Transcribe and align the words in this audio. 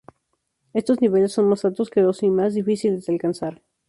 Estos 0.73 0.99
niveles 0.99 1.31
son 1.31 1.47
más 1.47 1.63
altos 1.63 1.91
que 1.91 2.01
los 2.01 2.23
y 2.23 2.31
más 2.31 2.55
difíciles 2.55 3.05
de 3.05 3.13
alcanzar. 3.13 3.61